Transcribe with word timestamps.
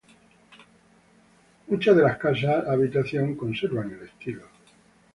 Muchas 1.67 1.95
de 1.95 2.01
las 2.01 2.17
casas 2.17 2.67
habitación 2.67 3.35
conservan 3.35 3.91
el 3.91 4.01
estilo. 4.07 4.41